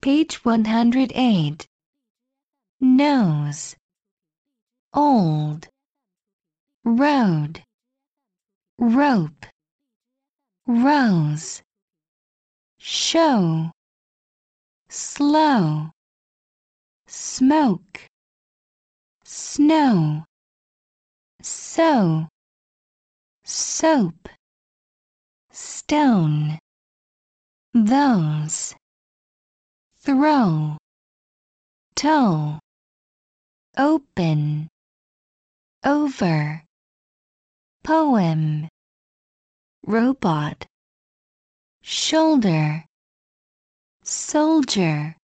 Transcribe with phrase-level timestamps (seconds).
[0.00, 1.66] Page 108.
[2.80, 3.74] Nose.
[4.94, 5.68] Old.
[6.84, 7.64] Road.
[8.78, 9.46] Rope.
[10.68, 11.62] Rose.
[12.78, 13.72] Show.
[14.88, 15.90] Slow.
[17.08, 18.00] Smoke.
[19.24, 20.24] Snow.
[21.42, 22.28] Sew.
[23.42, 24.28] Soap.
[25.50, 26.60] Stone.
[27.74, 28.76] Those.
[30.08, 30.78] Throw.
[31.94, 32.58] Toe.
[33.76, 34.66] Open.
[35.84, 36.64] Over.
[37.84, 38.68] Poem.
[39.84, 40.64] Robot.
[41.82, 42.86] Shoulder.
[44.02, 45.14] Soldier.